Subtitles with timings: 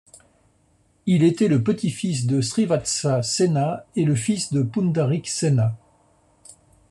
[1.05, 5.77] Il était le petit-fils de Srivatsa Sena et le fils de Pundarik Sena.